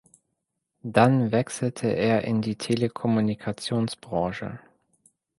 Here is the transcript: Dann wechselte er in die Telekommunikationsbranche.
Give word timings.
Dann 0.81 1.31
wechselte 1.31 1.87
er 1.89 2.23
in 2.23 2.41
die 2.41 2.55
Telekommunikationsbranche. 2.55 4.59